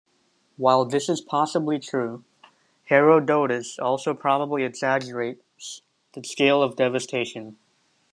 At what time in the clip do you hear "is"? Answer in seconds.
1.09-1.21